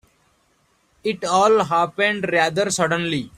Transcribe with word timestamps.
It 1.03 1.23
all 1.23 1.65
happened 1.65 2.27
rather 2.33 2.71
suddenly. 2.71 3.29